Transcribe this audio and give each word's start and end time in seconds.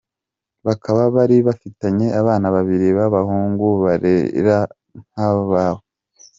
Bakaba 0.65 1.03
bari 1.15 1.37
bafitanye 1.47 2.07
abana 2.21 2.47
babiri 2.55 2.87
b’abahungu 2.97 3.67
barera 3.83 4.57
nk’ababo. 5.11 5.81